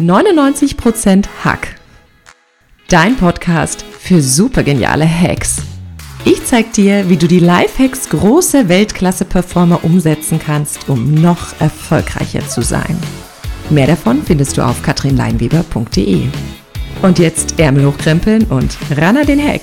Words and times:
99% 0.00 1.26
Hack. 1.44 1.76
Dein 2.88 3.16
Podcast 3.16 3.82
für 3.82 4.20
supergeniale 4.22 5.06
Hacks. 5.06 5.58
Ich 6.24 6.44
zeig 6.44 6.72
dir, 6.72 7.08
wie 7.08 7.16
du 7.16 7.28
die 7.28 7.38
Lifehacks 7.38 8.08
großer 8.08 8.68
Weltklasse-Performer 8.68 9.84
umsetzen 9.84 10.38
kannst, 10.38 10.88
um 10.88 11.14
noch 11.14 11.60
erfolgreicher 11.60 12.46
zu 12.48 12.62
sein. 12.62 12.98
Mehr 13.68 13.86
davon 13.86 14.22
findest 14.22 14.56
du 14.56 14.62
auf 14.62 14.82
katrinleinweber.de. 14.82 16.22
Und 17.02 17.18
jetzt 17.18 17.58
Ärmel 17.58 17.86
hochkrempeln 17.86 18.44
und 18.44 18.76
ran 18.96 19.16
an 19.16 19.26
den 19.26 19.40
Hack. 19.40 19.62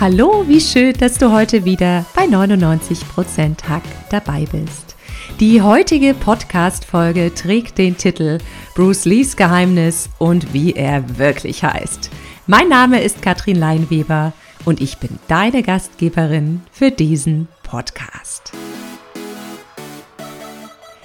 Hallo, 0.00 0.44
wie 0.48 0.60
schön, 0.60 0.94
dass 0.94 1.16
du 1.16 1.30
heute 1.30 1.64
wieder 1.64 2.04
bei 2.16 2.24
99% 2.24 3.68
Hack 3.68 3.84
dabei 4.10 4.46
bist. 4.50 4.96
Die 5.42 5.60
heutige 5.60 6.14
Podcast-Folge 6.14 7.34
trägt 7.34 7.76
den 7.76 7.96
Titel 7.96 8.38
Bruce 8.76 9.06
Lees 9.06 9.36
Geheimnis 9.36 10.08
und 10.18 10.54
wie 10.54 10.72
er 10.72 11.18
wirklich 11.18 11.64
heißt. 11.64 12.10
Mein 12.46 12.68
Name 12.68 13.02
ist 13.02 13.22
Katrin 13.22 13.56
Leinweber 13.56 14.34
und 14.64 14.80
ich 14.80 14.98
bin 14.98 15.18
deine 15.26 15.64
Gastgeberin 15.64 16.60
für 16.70 16.92
diesen 16.92 17.48
Podcast. 17.64 18.52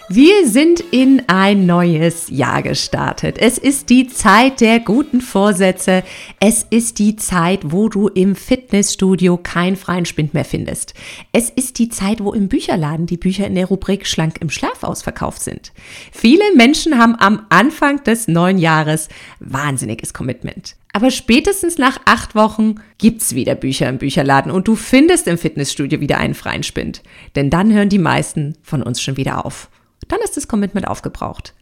Wir 0.09 0.47
sind 0.47 0.79
in 0.91 1.23
ein 1.27 1.65
neues 1.65 2.29
Jahr 2.29 2.63
gestartet. 2.63 3.37
Es 3.37 3.57
ist 3.57 3.89
die 3.89 4.07
Zeit 4.07 4.61
der 4.61 4.79
guten 4.79 5.19
Vorsätze. 5.19 6.01
Es 6.39 6.65
ist 6.69 6.99
die 6.99 7.17
Zeit, 7.17 7.73
wo 7.73 7.89
du 7.89 8.07
im 8.07 8.33
Fitnessstudio 8.37 9.35
keinen 9.35 9.75
freien 9.75 10.05
Spind 10.05 10.33
mehr 10.33 10.45
findest. 10.45 10.93
Es 11.33 11.49
ist 11.49 11.77
die 11.77 11.89
Zeit, 11.89 12.23
wo 12.23 12.31
im 12.31 12.47
Bücherladen 12.47 13.05
die 13.05 13.17
Bücher 13.17 13.45
in 13.47 13.55
der 13.55 13.65
Rubrik 13.65 14.07
Schlank 14.07 14.37
im 14.39 14.49
Schlaf 14.49 14.83
ausverkauft 14.83 15.41
sind. 15.41 15.73
Viele 16.13 16.55
Menschen 16.55 16.97
haben 16.97 17.17
am 17.19 17.45
Anfang 17.49 18.01
des 18.05 18.29
neuen 18.29 18.59
Jahres 18.59 19.09
wahnsinniges 19.41 20.13
Commitment. 20.13 20.77
Aber 20.93 21.11
spätestens 21.11 21.77
nach 21.77 21.99
acht 22.05 22.33
Wochen 22.33 22.75
gibt's 22.97 23.35
wieder 23.35 23.55
Bücher 23.55 23.89
im 23.89 23.97
Bücherladen 23.97 24.53
und 24.53 24.69
du 24.69 24.77
findest 24.77 25.27
im 25.27 25.37
Fitnessstudio 25.37 25.99
wieder 25.99 26.17
einen 26.17 26.33
freien 26.33 26.63
Spind. 26.63 27.03
Denn 27.35 27.49
dann 27.49 27.73
hören 27.73 27.89
die 27.89 27.99
meisten 27.99 28.55
von 28.63 28.81
uns 28.81 29.01
schon 29.01 29.17
wieder 29.17 29.45
auf 29.45 29.69
dann 30.07 30.19
ist 30.21 30.37
das 30.37 30.47
Commitment 30.47 30.87
aufgebraucht. 30.87 31.53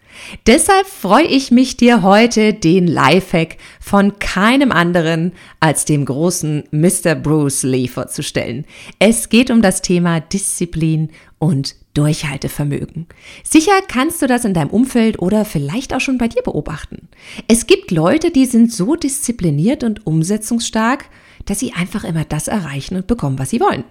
Deshalb 0.47 0.87
freue 0.87 1.25
ich 1.25 1.51
mich 1.51 1.77
dir 1.77 2.01
heute 2.01 2.53
den 2.53 2.87
Lifehack 2.87 3.57
von 3.79 4.17
keinem 4.19 4.71
anderen 4.71 5.33
als 5.59 5.85
dem 5.85 6.05
großen 6.05 6.63
Mr. 6.71 7.15
Bruce 7.15 7.63
Lee 7.63 7.87
vorzustellen. 7.87 8.65
Es 8.99 9.29
geht 9.29 9.51
um 9.51 9.61
das 9.61 9.81
Thema 9.81 10.21
Disziplin 10.21 11.09
und 11.37 11.75
Durchhaltevermögen. 11.93 13.07
Sicher 13.43 13.73
kannst 13.87 14.21
du 14.21 14.27
das 14.27 14.45
in 14.45 14.53
deinem 14.53 14.69
Umfeld 14.69 15.19
oder 15.19 15.45
vielleicht 15.45 15.93
auch 15.93 16.01
schon 16.01 16.17
bei 16.17 16.27
dir 16.27 16.41
beobachten. 16.41 17.07
Es 17.47 17.67
gibt 17.67 17.91
Leute, 17.91 18.31
die 18.31 18.45
sind 18.45 18.71
so 18.71 18.95
diszipliniert 18.95 19.83
und 19.83 20.05
umsetzungsstark, 20.05 21.05
dass 21.45 21.59
sie 21.59 21.73
einfach 21.73 22.03
immer 22.03 22.25
das 22.25 22.47
erreichen 22.47 22.95
und 22.95 23.07
bekommen, 23.07 23.39
was 23.39 23.49
sie 23.49 23.61
wollen. 23.61 23.85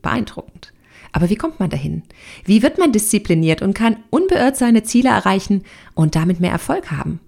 Beeindruckend. 0.00 0.71
Aber 1.12 1.28
wie 1.30 1.36
kommt 1.36 1.60
man 1.60 1.70
dahin? 1.70 2.02
Wie 2.44 2.62
wird 2.62 2.78
man 2.78 2.92
diszipliniert 2.92 3.62
und 3.62 3.74
kann 3.74 3.98
unbeirrt 4.10 4.56
seine 4.56 4.82
Ziele 4.82 5.10
erreichen 5.10 5.62
und 5.94 6.16
damit 6.16 6.40
mehr 6.40 6.50
Erfolg 6.50 6.90
haben? 6.90 7.20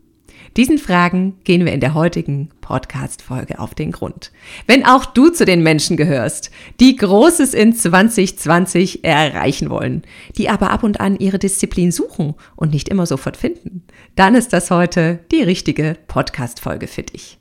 Diesen 0.56 0.78
Fragen 0.78 1.34
gehen 1.42 1.64
wir 1.64 1.72
in 1.72 1.80
der 1.80 1.94
heutigen 1.94 2.48
Podcast-Folge 2.60 3.58
auf 3.58 3.74
den 3.74 3.90
Grund. 3.90 4.30
Wenn 4.66 4.86
auch 4.86 5.04
du 5.04 5.30
zu 5.30 5.44
den 5.44 5.64
Menschen 5.64 5.96
gehörst, 5.96 6.50
die 6.78 6.94
Großes 6.94 7.54
in 7.54 7.74
2020 7.74 9.04
erreichen 9.04 9.68
wollen, 9.68 10.02
die 10.36 10.48
aber 10.48 10.70
ab 10.70 10.84
und 10.84 11.00
an 11.00 11.18
ihre 11.18 11.40
Disziplin 11.40 11.90
suchen 11.90 12.34
und 12.54 12.72
nicht 12.72 12.88
immer 12.88 13.06
sofort 13.06 13.36
finden, 13.36 13.82
dann 14.14 14.36
ist 14.36 14.52
das 14.52 14.70
heute 14.70 15.18
die 15.32 15.42
richtige 15.42 15.96
Podcast-Folge 16.06 16.86
für 16.86 17.02
dich. 17.02 17.38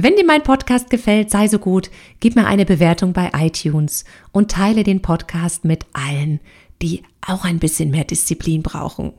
Wenn 0.00 0.14
dir 0.14 0.24
mein 0.24 0.44
Podcast 0.44 0.90
gefällt, 0.90 1.28
sei 1.28 1.48
so 1.48 1.58
gut, 1.58 1.90
gib 2.20 2.36
mir 2.36 2.46
eine 2.46 2.64
Bewertung 2.64 3.12
bei 3.12 3.32
iTunes 3.36 4.04
und 4.30 4.48
teile 4.48 4.84
den 4.84 5.02
Podcast 5.02 5.64
mit 5.64 5.86
allen, 5.92 6.38
die 6.80 7.02
auch 7.20 7.44
ein 7.44 7.58
bisschen 7.58 7.90
mehr 7.90 8.04
Disziplin 8.04 8.62
brauchen. 8.62 9.12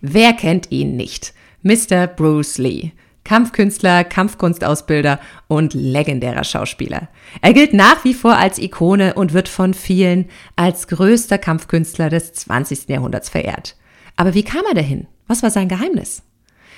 Wer 0.00 0.32
kennt 0.32 0.70
ihn 0.70 0.96
nicht? 0.96 1.34
Mr. 1.62 2.06
Bruce 2.06 2.56
Lee. 2.56 2.92
Kampfkünstler, 3.24 4.02
Kampfkunstausbilder 4.02 5.20
und 5.46 5.74
legendärer 5.74 6.44
Schauspieler. 6.44 7.08
Er 7.42 7.52
gilt 7.52 7.74
nach 7.74 8.02
wie 8.04 8.14
vor 8.14 8.38
als 8.38 8.58
Ikone 8.58 9.12
und 9.12 9.34
wird 9.34 9.50
von 9.50 9.74
vielen 9.74 10.30
als 10.56 10.88
größter 10.88 11.36
Kampfkünstler 11.36 12.08
des 12.08 12.32
20. 12.32 12.88
Jahrhunderts 12.88 13.28
verehrt. 13.28 13.76
Aber 14.16 14.32
wie 14.32 14.42
kam 14.42 14.62
er 14.66 14.74
dahin? 14.74 15.06
Was 15.26 15.42
war 15.42 15.50
sein 15.50 15.68
Geheimnis? 15.68 16.22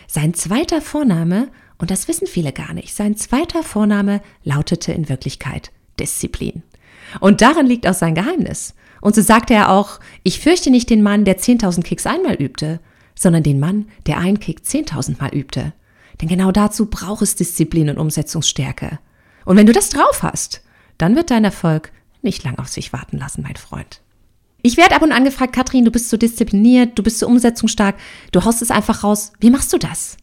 Sein 0.09 0.35
zweiter 0.35 0.81
Vorname 0.81 1.49
und 1.79 1.91
das 1.91 2.09
wissen 2.09 2.27
viele 2.27 2.53
gar 2.53 2.73
nicht. 2.73 2.95
Sein 2.95 3.17
zweiter 3.17 3.63
Vorname 3.63 4.23
lautete 4.45 4.93
in 4.93 5.09
Wirklichkeit 5.09 5.73
Disziplin. 6.01 6.63
Und 7.21 7.41
darin 7.41 7.67
liegt 7.67 7.87
auch 7.87 7.95
sein 7.95 8.15
Geheimnis. 8.15 8.75
Und 9.01 9.15
so 9.15 9.23
sagte 9.23 9.55
er 9.55 9.71
auch, 9.71 10.01
ich 10.23 10.41
fürchte 10.41 10.71
nicht 10.71 10.91
den 10.91 11.03
Mann, 11.03 11.25
der 11.25 11.39
10.000 11.39 11.83
Kicks 11.83 12.07
einmal 12.07 12.35
übte, 12.35 12.81
sondern 13.15 13.43
den 13.43 13.61
Mann, 13.61 13.87
der 14.07 14.19
einen 14.19 14.41
Kick 14.41 14.61
10.000 14.61 15.21
Mal 15.21 15.35
übte. 15.35 15.73
Denn 16.21 16.29
genau 16.29 16.51
dazu 16.51 16.87
braucht 16.87 17.23
es 17.23 17.37
Disziplin 17.37 17.91
und 17.91 17.99
Umsetzungsstärke. 17.99 18.99
Und 19.45 19.57
wenn 19.57 19.67
du 19.67 19.73
das 19.73 19.91
drauf 19.91 20.23
hast, 20.23 20.63
dann 20.99 21.15
wird 21.15 21.31
dein 21.31 21.45
Erfolg 21.45 21.93
nicht 22.23 22.43
lang 22.45 22.59
auf 22.59 22.69
sich 22.69 22.93
warten 22.93 23.19
lassen, 23.19 23.43
mein 23.43 23.57
Freund. 23.57 24.01
Ich 24.63 24.77
werde 24.77 24.97
ab 24.97 25.03
und 25.03 25.13
an 25.13 25.25
gefragt, 25.25 25.55
Katrin, 25.55 25.85
du 25.85 25.93
bist 25.93 26.09
so 26.09 26.17
diszipliniert, 26.17 26.99
du 26.99 27.03
bist 27.03 27.21
so 27.21 27.27
umsetzungsstark, 27.27 27.97
du 28.33 28.45
haust 28.45 28.63
es 28.63 28.71
einfach 28.71 29.05
raus. 29.05 29.33
Wie 29.39 29.51
machst 29.51 29.73
du 29.73 29.79
das? 29.79 30.17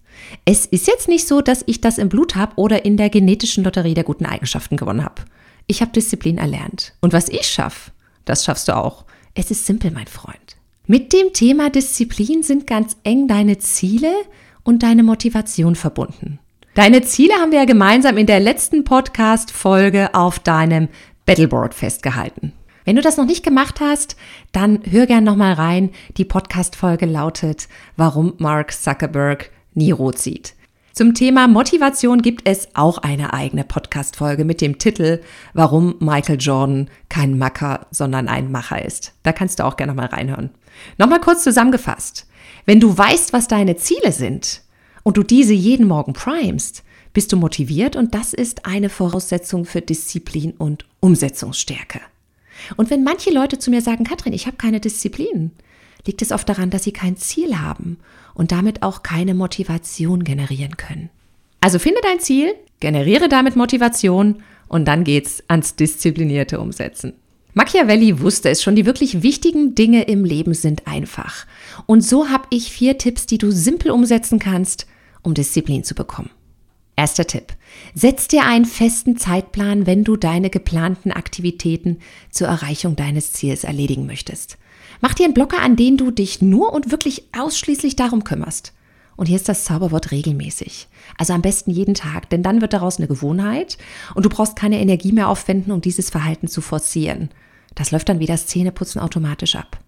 Es 0.46 0.66
ist 0.66 0.88
jetzt 0.88 1.08
nicht 1.08 1.28
so, 1.28 1.42
dass 1.42 1.64
ich 1.68 1.82
das 1.82 1.98
im 1.98 2.10
Blut 2.10 2.36
habe 2.36 2.54
oder 2.58 2.86
in 2.86 2.98
der 2.98 3.10
genetischen 3.10 3.64
Lotterie 3.64 3.94
der 3.94 4.04
guten 4.04 4.26
Eigenschaften 4.26 4.78
gewonnen 4.78 5.04
habe. 5.04 5.24
Ich 5.68 5.82
habe 5.82 5.92
Disziplin 5.92 6.38
erlernt. 6.38 6.94
Und 7.02 7.14
was 7.14 7.30
ich 7.30 7.46
schaffe, 7.48 7.92
das 8.26 8.44
schaffst 8.44 8.68
du 8.68 8.76
auch. 8.76 9.06
Es 9.34 9.52
ist 9.52 9.66
simpel, 9.66 9.92
mein 9.92 10.08
Freund. 10.08 10.58
Mit 10.86 11.14
dem 11.14 11.32
Thema 11.34 11.70
Disziplin 11.70 12.44
sind 12.44 12.68
ganz 12.68 12.98
eng 13.04 13.28
deine 13.28 13.58
Ziele 13.58 14.14
und 14.64 14.84
deine 14.84 15.04
Motivation 15.04 15.76
verbunden. 15.76 16.40
Deine 16.76 17.04
Ziele 17.04 17.36
haben 17.36 17.52
wir 17.52 17.60
ja 17.60 17.66
gemeinsam 17.66 18.18
in 18.18 18.26
der 18.26 18.40
letzten 18.40 18.84
Podcast-Folge 18.84 20.14
auf 20.14 20.40
deinem 20.40 20.90
Battleboard 21.26 21.74
festgehalten. 21.74 22.52
Wenn 22.84 22.98
du 22.98 23.02
das 23.02 23.16
noch 23.16 23.26
nicht 23.26 23.46
gemacht 23.46 23.80
hast, 23.80 24.18
dann 24.52 24.80
hör 24.90 25.06
gern 25.06 25.24
nochmal 25.24 25.54
rein. 25.54 25.92
Die 26.18 26.26
Podcast-Folge 26.26 27.06
lautet, 27.06 27.70
warum 27.96 28.34
Mark 28.40 28.74
Zuckerberg 28.74 29.52
nie 29.76 29.92
rot 29.92 30.18
sieht. 30.18 30.56
Zum 30.94 31.16
Thema 31.16 31.48
Motivation 31.48 32.22
gibt 32.22 32.48
es 32.48 32.68
auch 32.76 33.00
eine 33.00 33.34
eigene 33.34 33.64
Podcast-Folge 33.64 34.46
mit 34.46 34.62
dem 34.62 34.78
Titel 34.78 35.22
Warum 35.54 35.96
Michael 36.00 36.38
Jordan 36.40 36.88
kein 37.10 37.40
Macker, 37.40 37.88
sondern 37.90 38.28
ein 38.28 38.52
Macher 38.52 38.86
ist. 38.86 39.14
Da 39.24 39.32
kannst 39.32 39.58
du 39.58 39.66
auch 39.66 39.76
gerne 39.76 39.96
mal 39.96 40.06
reinhören. 40.06 40.52
Nochmal 41.00 41.20
kurz 41.20 41.44
zusammengefasst. 41.44 42.28
Wenn 42.66 42.80
du 42.80 42.96
weißt, 42.96 43.34
was 43.34 43.48
deine 43.48 43.76
Ziele 43.76 44.12
sind 44.12 44.62
und 45.02 45.18
du 45.18 45.24
diese 45.24 45.54
jeden 45.54 45.88
Morgen 45.88 46.14
primest, 46.14 46.84
bist 47.12 47.32
du 47.32 47.38
motiviert 47.38 47.96
und 47.96 48.14
das 48.14 48.34
ist 48.34 48.68
eine 48.68 48.90
Voraussetzung 48.90 49.66
für 49.66 49.82
Disziplin 49.82 50.52
und 50.52 50.86
Umsetzungsstärke. 51.00 52.02
Und 52.78 52.90
wenn 52.90 53.04
manche 53.04 53.32
Leute 53.32 53.58
zu 53.58 53.72
mir 53.72 53.82
sagen, 53.82 54.04
Katrin, 54.04 54.34
ich 54.34 54.46
habe 54.46 54.58
keine 54.58 54.80
Disziplin, 54.80 55.52
liegt 56.06 56.22
es 56.22 56.32
oft 56.32 56.48
daran, 56.50 56.70
dass 56.70 56.84
sie 56.84 56.92
kein 56.92 57.18
Ziel 57.18 57.60
haben 57.60 57.98
und 58.34 58.52
damit 58.52 58.84
auch 58.84 59.04
keine 59.04 59.34
Motivation 59.34 60.24
generieren 60.24 60.78
können. 60.78 61.10
Also 61.62 61.80
finde 61.80 62.02
dein 62.04 62.20
Ziel, 62.20 62.54
generiere 62.80 63.30
damit 63.30 63.56
Motivation 63.56 64.44
und 64.68 64.86
dann 64.88 65.04
geht's 65.04 65.44
ans 65.48 65.76
disziplinierte 65.76 66.60
Umsetzen. 66.60 67.14
Machiavelli 67.54 68.20
wusste 68.20 68.50
es 68.50 68.64
schon, 68.64 68.76
die 68.76 68.86
wirklich 68.86 69.22
wichtigen 69.22 69.76
Dinge 69.76 70.04
im 70.04 70.26
Leben 70.26 70.56
sind 70.56 70.88
einfach. 70.88 71.46
Und 71.86 72.02
so 72.02 72.30
habe 72.30 72.48
ich 72.50 72.72
vier 72.72 72.98
Tipps, 72.98 73.28
die 73.28 73.38
du 73.38 73.52
simpel 73.52 73.92
umsetzen 73.92 74.40
kannst, 74.40 74.88
um 75.22 75.36
Disziplin 75.36 75.84
zu 75.84 75.94
bekommen. 75.94 76.32
Erster 76.96 77.26
Tipp. 77.26 77.54
Setz 77.96 78.28
dir 78.28 78.46
einen 78.46 78.66
festen 78.66 79.18
Zeitplan, 79.18 79.88
wenn 79.88 80.04
du 80.04 80.16
deine 80.16 80.50
geplanten 80.50 81.12
Aktivitäten 81.12 82.00
zur 82.30 82.48
Erreichung 82.48 82.96
deines 82.96 83.34
Ziels 83.34 83.64
erledigen 83.64 84.06
möchtest. 84.06 84.58
Mach 85.02 85.14
dir 85.14 85.26
einen 85.26 85.34
Blocker, 85.34 85.60
an 85.62 85.76
den 85.76 85.98
du 85.98 86.12
dich 86.12 86.42
nur 86.42 86.72
und 86.72 86.92
wirklich 86.92 87.26
ausschließlich 87.38 87.96
darum 87.96 88.24
kümmerst. 88.24 88.74
Und 89.16 89.28
hier 89.28 89.36
ist 89.36 89.50
das 89.50 89.66
Zauberwort 89.66 90.12
regelmäßig. 90.12 90.88
Also 91.18 91.34
am 91.34 91.42
besten 91.42 91.72
jeden 91.72 91.94
Tag, 91.94 92.30
denn 92.30 92.44
dann 92.44 92.62
wird 92.62 92.74
daraus 92.74 92.98
eine 92.98 93.08
Gewohnheit 93.08 93.78
und 94.16 94.26
du 94.26 94.30
brauchst 94.30 94.56
keine 94.56 94.80
Energie 94.80 95.12
mehr 95.12 95.30
aufwenden, 95.30 95.72
um 95.72 95.82
dieses 95.82 96.10
Verhalten 96.10 96.48
zu 96.48 96.62
forcieren. 96.62 97.30
Das 97.76 97.92
läuft 97.92 98.10
dann 98.10 98.20
wie 98.20 98.26
das 98.26 98.48
Zähneputzen 98.48 99.02
automatisch 99.02 99.56
ab. 99.56 99.80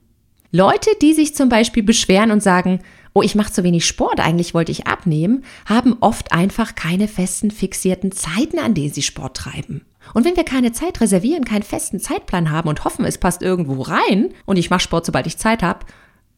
Leute, 0.52 0.90
die 1.02 1.14
sich 1.14 1.36
zum 1.36 1.50
Beispiel 1.50 1.84
beschweren 1.84 2.32
und 2.32 2.42
sagen, 2.42 2.80
oh, 3.16 3.22
ich 3.22 3.34
mache 3.34 3.52
zu 3.52 3.64
wenig 3.64 3.88
Sport, 3.88 4.20
eigentlich 4.20 4.54
wollte 4.54 4.74
ich 4.74 4.88
abnehmen, 4.88 5.46
haben 5.66 5.96
oft 6.02 6.34
einfach 6.34 6.76
keine 6.76 7.08
festen, 7.08 7.50
fixierten 7.50 8.12
Zeiten, 8.12 8.60
an 8.60 8.74
denen 8.74 8.94
sie 8.94 9.02
Sport 9.02 9.38
treiben. 9.38 9.86
Und 10.14 10.26
wenn 10.26 10.36
wir 10.36 10.44
keine 10.44 10.74
Zeit 10.74 11.00
reservieren, 11.00 11.46
keinen 11.46 11.64
festen 11.64 12.00
Zeitplan 12.00 12.52
haben 12.52 12.70
und 12.70 12.84
hoffen, 12.84 13.06
es 13.06 13.18
passt 13.18 13.42
irgendwo 13.42 13.82
rein 13.82 14.34
und 14.46 14.58
ich 14.58 14.70
mache 14.70 14.82
Sport, 14.82 15.06
sobald 15.06 15.28
ich 15.28 15.38
Zeit 15.38 15.64
habe, 15.64 15.86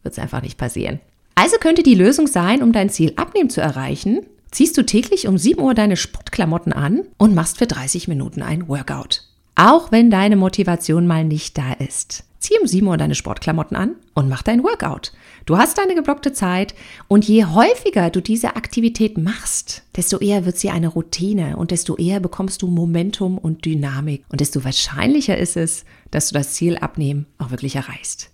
wird 0.04 0.14
es 0.14 0.20
einfach 0.20 0.44
nicht 0.44 0.58
passieren. 0.58 1.00
Also 1.34 1.58
könnte 1.58 1.82
die 1.82 1.96
Lösung 1.96 2.28
sein, 2.28 2.62
um 2.62 2.72
dein 2.72 2.90
Ziel 2.90 3.12
abnehmen 3.16 3.50
zu 3.50 3.60
erreichen, 3.60 4.22
ziehst 4.52 4.78
du 4.78 4.86
täglich 4.86 5.28
um 5.28 5.38
7 5.38 5.60
Uhr 5.60 5.74
deine 5.74 5.98
Sportklamotten 5.98 6.74
an 6.74 7.02
und 7.18 7.34
machst 7.34 7.58
für 7.58 7.68
30 7.68 8.08
Minuten 8.08 8.44
ein 8.44 8.68
Workout. 8.68 9.24
Auch 9.56 9.92
wenn 9.92 10.12
deine 10.12 10.36
Motivation 10.36 11.08
mal 11.08 11.26
nicht 11.26 11.58
da 11.58 11.74
ist. 11.74 12.24
Zieh 12.40 12.60
um 12.62 12.68
7 12.68 12.86
Uhr 12.86 12.98
deine 12.98 13.16
Sportklamotten 13.16 13.76
an 13.76 13.96
und 14.14 14.30
mach 14.30 14.44
dein 14.44 14.64
Workout. 14.64 15.12
Du 15.46 15.58
hast 15.58 15.78
deine 15.78 15.96
geblockte 15.96 16.34
Zeit 16.34 16.76
und 17.08 17.28
je 17.28 17.46
häufiger 17.46 18.10
du 18.10 18.22
diese 18.22 18.56
Aktivität 18.56 19.18
machst, 19.18 19.84
desto 19.96 20.20
eher 20.20 20.46
wird 20.46 20.58
sie 20.58 20.70
eine 20.70 20.88
Routine 20.88 21.58
und 21.58 21.72
desto 21.72 21.96
eher 21.96 22.20
bekommst 22.20 22.62
du 22.62 22.68
Momentum 22.68 23.38
und 23.38 23.66
Dynamik 23.66 24.24
und 24.30 24.40
desto 24.40 24.64
wahrscheinlicher 24.64 25.38
ist 25.38 25.58
es, 25.58 25.84
dass 26.12 26.30
du 26.30 26.36
das 26.36 26.54
Ziel 26.54 26.78
abnehmen 26.78 27.26
auch 27.40 27.50
wirklich 27.50 27.76
erreichst. 27.76 28.30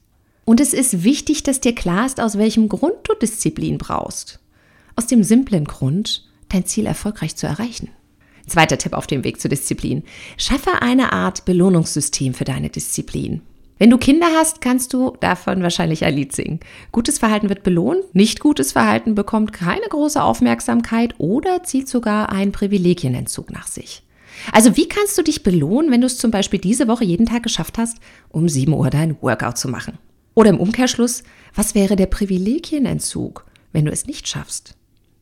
Und 0.45 0.59
es 0.59 0.73
ist 0.73 1.03
wichtig, 1.03 1.43
dass 1.43 1.61
dir 1.61 1.73
klar 1.73 2.05
ist, 2.05 2.19
aus 2.19 2.37
welchem 2.37 2.67
Grund 2.67 2.95
du 3.03 3.13
Disziplin 3.15 3.77
brauchst. 3.77 4.39
Aus 4.97 5.07
dem 5.07 5.23
simplen 5.23 5.63
Grund, 5.63 6.27
dein 6.49 6.65
Ziel 6.65 6.85
erfolgreich 6.85 7.37
zu 7.37 7.47
erreichen. 7.47 7.89
Zweiter 8.45 8.77
Tipp 8.77 8.93
auf 8.93 9.07
dem 9.07 9.23
Weg 9.23 9.39
zur 9.39 9.49
Disziplin. 9.49 10.03
Schaffe 10.37 10.81
eine 10.81 11.13
Art 11.13 11.45
Belohnungssystem 11.45 12.33
für 12.33 12.43
deine 12.43 12.69
Disziplin. 12.69 13.41
Wenn 13.79 13.89
du 13.89 13.97
Kinder 13.97 14.27
hast, 14.35 14.61
kannst 14.61 14.93
du 14.93 15.17
davon 15.19 15.63
wahrscheinlich 15.63 16.05
ein 16.05 16.15
Lied 16.15 16.33
singen. 16.33 16.59
Gutes 16.91 17.19
Verhalten 17.19 17.49
wird 17.49 17.63
belohnt, 17.63 18.13
nicht 18.13 18.39
gutes 18.39 18.71
Verhalten 18.71 19.15
bekommt 19.15 19.51
keine 19.51 19.87
große 19.89 20.21
Aufmerksamkeit 20.21 21.15
oder 21.17 21.63
zieht 21.63 21.89
sogar 21.89 22.31
einen 22.31 22.51
Privilegienentzug 22.51 23.51
nach 23.51 23.67
sich. 23.67 24.03
Also 24.51 24.77
wie 24.77 24.87
kannst 24.87 25.17
du 25.17 25.21
dich 25.23 25.43
belohnen, 25.43 25.91
wenn 25.91 26.01
du 26.01 26.07
es 26.07 26.17
zum 26.17 26.31
Beispiel 26.31 26.59
diese 26.59 26.87
Woche 26.87 27.03
jeden 27.03 27.25
Tag 27.25 27.43
geschafft 27.43 27.77
hast, 27.77 27.97
um 28.29 28.47
7 28.47 28.73
Uhr 28.73 28.89
dein 28.89 29.21
Workout 29.21 29.57
zu 29.57 29.67
machen? 29.67 29.97
Oder 30.35 30.49
im 30.49 30.59
Umkehrschluss, 30.59 31.23
was 31.53 31.75
wäre 31.75 31.95
der 31.95 32.07
Privilegienentzug, 32.07 33.45
wenn 33.71 33.85
du 33.85 33.91
es 33.91 34.07
nicht 34.07 34.27
schaffst? 34.27 34.75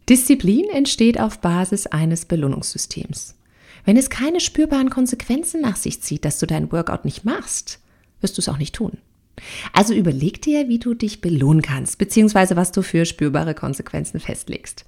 Disziplin 0.10 0.66
entsteht 0.70 1.20
auf 1.20 1.40
Basis 1.40 1.88
eines 1.88 2.26
Belohnungssystems. 2.26 3.36
Wenn 3.86 3.98
es 3.98 4.10
keine 4.10 4.40
spürbaren 4.40 4.90
Konsequenzen 4.90 5.62
nach 5.62 5.76
sich 5.76 6.02
zieht, 6.02 6.26
dass 6.26 6.40
du 6.40 6.46
dein 6.46 6.72
Workout 6.72 7.06
nicht 7.06 7.26
machst, 7.26 7.80
wirst 8.22 8.38
du 8.38 8.42
es 8.42 8.50
auch 8.50 8.58
nicht 8.58 8.76
tun. 8.76 8.98
Also 9.74 9.94
überleg 9.94 10.42
dir, 10.42 10.68
wie 10.68 10.80
du 10.80 10.94
dich 10.94 11.22
belohnen 11.22 11.62
kannst, 11.62 11.98
beziehungsweise 11.98 12.56
was 12.56 12.72
du 12.72 12.82
für 12.82 13.06
spürbare 13.06 13.54
Konsequenzen 13.54 14.20
festlegst. 14.20 14.86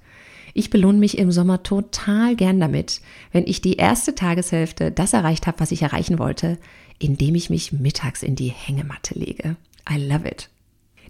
Ich 0.52 0.70
belohne 0.70 0.98
mich 0.98 1.18
im 1.18 1.32
Sommer 1.32 1.64
total 1.64 2.36
gern 2.36 2.60
damit, 2.60 3.00
wenn 3.32 3.46
ich 3.46 3.60
die 3.60 3.76
erste 3.76 4.14
Tageshälfte 4.14 4.92
das 4.92 5.12
erreicht 5.12 5.48
habe, 5.48 5.58
was 5.58 5.72
ich 5.72 5.82
erreichen 5.82 6.20
wollte, 6.20 6.58
indem 7.00 7.34
ich 7.34 7.50
mich 7.50 7.72
mittags 7.72 8.22
in 8.22 8.36
die 8.36 8.50
Hängematte 8.50 9.18
lege. 9.18 9.56
I 9.90 9.98
love 9.98 10.28
it. 10.28 10.48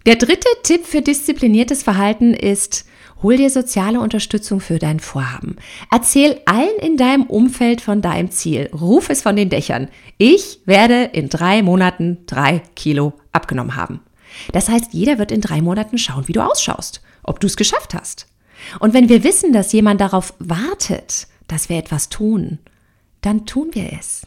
Der 0.06 0.16
dritte 0.16 0.48
Tipp 0.62 0.84
für 0.84 1.00
diszipliniertes 1.00 1.82
Verhalten 1.82 2.34
ist, 2.34 2.84
hol 3.22 3.38
dir 3.38 3.48
soziale 3.48 4.00
Unterstützung 4.00 4.60
für 4.60 4.78
dein 4.78 5.00
Vorhaben. 5.00 5.56
Erzähl 5.90 6.42
allen 6.44 6.78
in 6.82 6.98
deinem 6.98 7.22
Umfeld 7.22 7.80
von 7.80 8.02
deinem 8.02 8.30
Ziel. 8.30 8.68
Ruf 8.74 9.08
es 9.08 9.22
von 9.22 9.34
den 9.34 9.48
Dächern. 9.48 9.88
Ich 10.18 10.60
werde 10.66 11.04
in 11.14 11.30
drei 11.30 11.62
Monaten 11.62 12.18
drei 12.26 12.60
Kilo 12.76 13.14
abgenommen 13.32 13.76
haben. 13.76 14.00
Das 14.52 14.68
heißt, 14.68 14.92
jeder 14.92 15.18
wird 15.18 15.32
in 15.32 15.40
drei 15.40 15.62
Monaten 15.62 15.96
schauen, 15.96 16.28
wie 16.28 16.32
du 16.32 16.42
ausschaust, 16.42 17.00
ob 17.22 17.40
du 17.40 17.46
es 17.46 17.56
geschafft 17.56 17.94
hast. 17.94 18.26
Und 18.80 18.92
wenn 18.92 19.08
wir 19.08 19.24
wissen, 19.24 19.54
dass 19.54 19.72
jemand 19.72 20.02
darauf 20.02 20.34
wartet, 20.38 21.28
dass 21.48 21.70
wir 21.70 21.78
etwas 21.78 22.10
tun, 22.10 22.58
dann 23.22 23.46
tun 23.46 23.70
wir 23.72 23.90
es. 23.98 24.26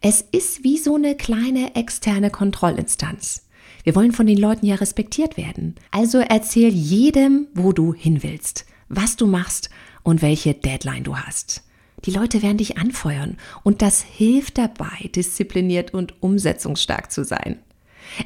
Es 0.00 0.22
ist 0.22 0.64
wie 0.64 0.78
so 0.78 0.94
eine 0.94 1.14
kleine 1.14 1.74
externe 1.74 2.30
Kontrollinstanz. 2.30 3.49
Wir 3.84 3.94
wollen 3.94 4.12
von 4.12 4.26
den 4.26 4.38
Leuten 4.38 4.66
ja 4.66 4.76
respektiert 4.76 5.36
werden. 5.36 5.74
Also 5.90 6.18
erzähl 6.18 6.70
jedem, 6.70 7.48
wo 7.54 7.72
du 7.72 7.94
hin 7.94 8.22
willst, 8.22 8.66
was 8.88 9.16
du 9.16 9.26
machst 9.26 9.70
und 10.02 10.22
welche 10.22 10.54
Deadline 10.54 11.04
du 11.04 11.16
hast. 11.16 11.62
Die 12.04 12.10
Leute 12.10 12.42
werden 12.42 12.56
dich 12.56 12.78
anfeuern 12.78 13.36
und 13.62 13.82
das 13.82 14.02
hilft 14.02 14.58
dabei, 14.58 15.10
diszipliniert 15.14 15.92
und 15.92 16.22
umsetzungsstark 16.22 17.12
zu 17.12 17.24
sein. 17.24 17.58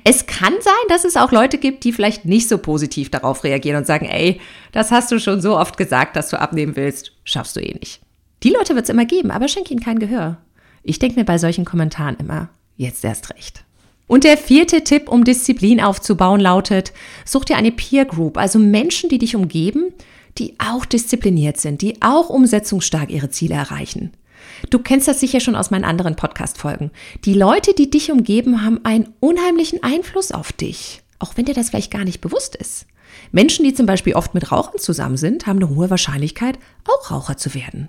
Es 0.04 0.26
kann 0.26 0.54
sein, 0.60 0.72
dass 0.88 1.04
es 1.04 1.16
auch 1.16 1.32
Leute 1.32 1.58
gibt, 1.58 1.84
die 1.84 1.92
vielleicht 1.92 2.24
nicht 2.24 2.48
so 2.48 2.58
positiv 2.58 3.10
darauf 3.10 3.44
reagieren 3.44 3.78
und 3.78 3.86
sagen, 3.86 4.06
ey, 4.06 4.40
das 4.72 4.90
hast 4.90 5.10
du 5.12 5.18
schon 5.18 5.40
so 5.40 5.58
oft 5.58 5.76
gesagt, 5.76 6.16
dass 6.16 6.30
du 6.30 6.40
abnehmen 6.40 6.76
willst, 6.76 7.12
schaffst 7.24 7.56
du 7.56 7.60
eh 7.60 7.74
nicht. 7.74 8.00
Die 8.42 8.50
Leute 8.50 8.74
wird 8.74 8.84
es 8.84 8.90
immer 8.90 9.04
geben, 9.04 9.30
aber 9.30 9.48
schenk 9.48 9.70
ihnen 9.70 9.80
kein 9.80 9.98
Gehör. 9.98 10.38
Ich 10.82 10.98
denke 10.98 11.18
mir 11.18 11.24
bei 11.24 11.38
solchen 11.38 11.64
Kommentaren 11.64 12.16
immer, 12.16 12.50
jetzt 12.76 13.04
erst 13.04 13.34
recht. 13.34 13.63
Und 14.06 14.24
der 14.24 14.36
vierte 14.36 14.84
Tipp, 14.84 15.08
um 15.08 15.24
Disziplin 15.24 15.80
aufzubauen, 15.80 16.40
lautet, 16.40 16.92
such 17.24 17.46
dir 17.46 17.56
eine 17.56 17.72
Peer 17.72 18.04
Group, 18.04 18.36
also 18.36 18.58
Menschen, 18.58 19.08
die 19.08 19.18
dich 19.18 19.34
umgeben, 19.34 19.92
die 20.38 20.56
auch 20.58 20.84
diszipliniert 20.84 21.58
sind, 21.58 21.80
die 21.80 22.02
auch 22.02 22.28
umsetzungsstark 22.28 23.10
ihre 23.10 23.30
Ziele 23.30 23.54
erreichen. 23.54 24.12
Du 24.70 24.78
kennst 24.78 25.08
das 25.08 25.20
sicher 25.20 25.40
schon 25.40 25.56
aus 25.56 25.70
meinen 25.70 25.84
anderen 25.84 26.16
Podcast-Folgen. 26.16 26.90
Die 27.24 27.34
Leute, 27.34 27.74
die 27.74 27.90
dich 27.90 28.10
umgeben, 28.10 28.62
haben 28.62 28.84
einen 28.84 29.08
unheimlichen 29.20 29.82
Einfluss 29.82 30.32
auf 30.32 30.52
dich, 30.52 31.02
auch 31.18 31.36
wenn 31.36 31.46
dir 31.46 31.54
das 31.54 31.70
vielleicht 31.70 31.90
gar 31.90 32.04
nicht 32.04 32.20
bewusst 32.20 32.56
ist. 32.56 32.86
Menschen, 33.32 33.64
die 33.64 33.74
zum 33.74 33.86
Beispiel 33.86 34.14
oft 34.14 34.34
mit 34.34 34.52
Rauchern 34.52 34.78
zusammen 34.78 35.16
sind, 35.16 35.46
haben 35.46 35.58
eine 35.62 35.70
hohe 35.70 35.88
Wahrscheinlichkeit, 35.90 36.58
auch 36.86 37.10
Raucher 37.10 37.36
zu 37.36 37.54
werden. 37.54 37.88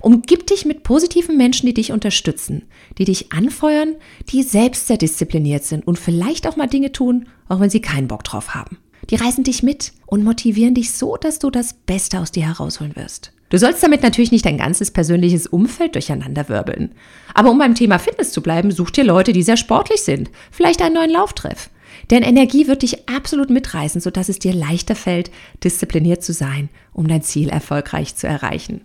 Umgib 0.00 0.46
dich 0.46 0.64
mit 0.64 0.82
positiven 0.82 1.36
Menschen, 1.36 1.66
die 1.66 1.74
dich 1.74 1.92
unterstützen, 1.92 2.62
die 2.98 3.04
dich 3.04 3.32
anfeuern, 3.32 3.96
die 4.28 4.42
selbst 4.42 4.86
sehr 4.86 4.96
diszipliniert 4.96 5.64
sind 5.64 5.86
und 5.86 5.98
vielleicht 5.98 6.46
auch 6.46 6.56
mal 6.56 6.66
Dinge 6.66 6.92
tun, 6.92 7.26
auch 7.48 7.60
wenn 7.60 7.70
sie 7.70 7.80
keinen 7.80 8.08
Bock 8.08 8.24
drauf 8.24 8.54
haben. 8.54 8.78
Die 9.10 9.16
reißen 9.16 9.44
dich 9.44 9.62
mit 9.62 9.92
und 10.06 10.24
motivieren 10.24 10.74
dich 10.74 10.92
so, 10.92 11.16
dass 11.16 11.38
du 11.38 11.50
das 11.50 11.74
Beste 11.74 12.20
aus 12.20 12.32
dir 12.32 12.46
herausholen 12.46 12.96
wirst. 12.96 13.32
Du 13.50 13.58
sollst 13.58 13.82
damit 13.82 14.02
natürlich 14.02 14.32
nicht 14.32 14.46
dein 14.46 14.58
ganzes 14.58 14.90
persönliches 14.90 15.46
Umfeld 15.46 15.94
durcheinanderwirbeln. 15.94 16.92
Aber 17.34 17.50
um 17.50 17.58
beim 17.58 17.74
Thema 17.74 17.98
Fitness 17.98 18.32
zu 18.32 18.42
bleiben, 18.42 18.70
such 18.70 18.90
dir 18.90 19.04
Leute, 19.04 19.32
die 19.32 19.42
sehr 19.42 19.56
sportlich 19.56 20.00
sind. 20.00 20.30
Vielleicht 20.50 20.82
einen 20.82 20.94
neuen 20.94 21.10
Lauftreff. 21.10 21.70
Denn 22.10 22.22
Energie 22.22 22.66
wird 22.66 22.82
dich 22.82 23.08
absolut 23.08 23.50
mitreißen, 23.50 24.00
sodass 24.00 24.28
es 24.28 24.38
dir 24.38 24.52
leichter 24.52 24.96
fällt, 24.96 25.30
diszipliniert 25.62 26.24
zu 26.24 26.32
sein, 26.32 26.68
um 26.92 27.06
dein 27.06 27.22
Ziel 27.22 27.48
erfolgreich 27.48 28.16
zu 28.16 28.26
erreichen. 28.26 28.80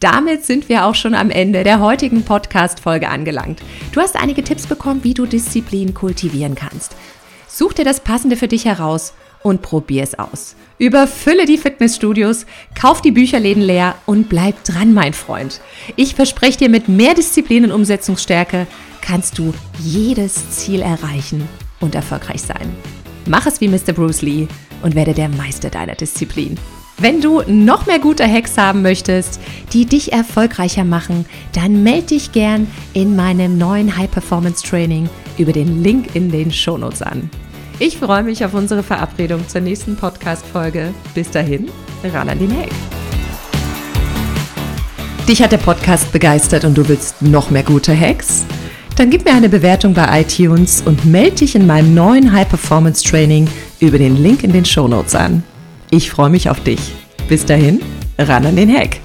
Damit 0.00 0.44
sind 0.44 0.68
wir 0.68 0.86
auch 0.86 0.94
schon 0.94 1.14
am 1.14 1.30
Ende 1.30 1.64
der 1.64 1.80
heutigen 1.80 2.24
Podcast-Folge 2.24 3.08
angelangt. 3.08 3.60
Du 3.92 4.00
hast 4.00 4.16
einige 4.16 4.42
Tipps 4.42 4.66
bekommen, 4.66 5.04
wie 5.04 5.14
du 5.14 5.26
Disziplin 5.26 5.94
kultivieren 5.94 6.54
kannst. 6.54 6.96
Such 7.48 7.72
dir 7.74 7.84
das 7.84 8.00
Passende 8.00 8.36
für 8.36 8.48
dich 8.48 8.64
heraus 8.64 9.12
und 9.42 9.62
probier 9.62 10.02
es 10.02 10.18
aus. 10.18 10.54
Überfülle 10.78 11.44
die 11.44 11.58
Fitnessstudios, 11.58 12.46
kauf 12.74 13.02
die 13.02 13.10
Bücherläden 13.10 13.62
leer 13.62 13.96
und 14.06 14.28
bleib 14.28 14.64
dran, 14.64 14.94
mein 14.94 15.12
Freund. 15.12 15.60
Ich 15.96 16.14
verspreche 16.14 16.58
dir, 16.58 16.68
mit 16.70 16.88
mehr 16.88 17.14
Disziplin 17.14 17.64
und 17.64 17.72
Umsetzungsstärke 17.72 18.66
kannst 19.00 19.38
du 19.38 19.52
jedes 19.78 20.50
Ziel 20.50 20.80
erreichen 20.80 21.48
und 21.80 21.94
erfolgreich 21.94 22.42
sein. 22.42 22.74
Mach 23.26 23.46
es 23.46 23.60
wie 23.60 23.68
Mr. 23.68 23.92
Bruce 23.92 24.22
Lee 24.22 24.48
und 24.82 24.94
werde 24.94 25.14
der 25.14 25.28
Meister 25.28 25.70
deiner 25.70 25.94
Disziplin. 25.94 26.56
Wenn 27.00 27.22
du 27.22 27.40
noch 27.46 27.86
mehr 27.86 27.98
gute 27.98 28.30
Hacks 28.30 28.58
haben 28.58 28.82
möchtest, 28.82 29.40
die 29.72 29.86
dich 29.86 30.12
erfolgreicher 30.12 30.84
machen, 30.84 31.24
dann 31.54 31.82
melde 31.82 32.08
dich 32.08 32.32
gern 32.32 32.66
in 32.92 33.16
meinem 33.16 33.56
neuen 33.56 33.96
High 33.96 34.10
Performance 34.10 34.62
Training 34.62 35.08
über 35.38 35.52
den 35.52 35.82
Link 35.82 36.14
in 36.14 36.30
den 36.30 36.52
Shownotes 36.52 37.00
an. 37.00 37.30
Ich 37.78 37.96
freue 37.96 38.22
mich 38.22 38.44
auf 38.44 38.52
unsere 38.52 38.82
Verabredung 38.82 39.48
zur 39.48 39.62
nächsten 39.62 39.96
Podcast-Folge. 39.96 40.92
Bis 41.14 41.30
dahin, 41.30 41.70
ran 42.04 42.28
an 42.28 42.38
den 42.38 42.54
Hack. 42.54 42.68
Dich 45.26 45.42
hat 45.42 45.52
der 45.52 45.56
Podcast 45.56 46.12
begeistert 46.12 46.66
und 46.66 46.76
du 46.76 46.86
willst 46.86 47.22
noch 47.22 47.50
mehr 47.50 47.62
gute 47.62 47.98
Hacks? 47.98 48.44
Dann 48.96 49.08
gib 49.08 49.24
mir 49.24 49.32
eine 49.32 49.48
Bewertung 49.48 49.94
bei 49.94 50.20
iTunes 50.20 50.82
und 50.82 51.06
melde 51.06 51.36
dich 51.36 51.54
in 51.54 51.66
meinem 51.66 51.94
neuen 51.94 52.30
High 52.30 52.50
Performance 52.50 53.02
Training 53.02 53.48
über 53.78 53.96
den 53.96 54.22
Link 54.22 54.44
in 54.44 54.52
den 54.52 54.66
Shownotes 54.66 55.14
an. 55.14 55.42
Ich 55.90 56.10
freue 56.10 56.30
mich 56.30 56.48
auf 56.48 56.62
dich. 56.62 56.80
Bis 57.28 57.44
dahin, 57.44 57.80
ran 58.16 58.46
an 58.46 58.54
den 58.54 58.72
Hack. 58.72 59.00